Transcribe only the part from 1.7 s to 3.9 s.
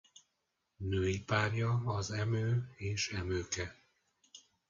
az Emő és Emőke.